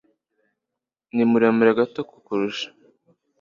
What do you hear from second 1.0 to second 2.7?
ni muremure gato kukurusha